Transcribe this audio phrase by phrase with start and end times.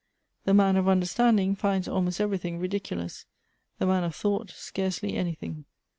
[0.45, 3.27] "The man of understanding finds almost everything ridiculous;
[3.77, 5.65] the man of thought scarcely anything."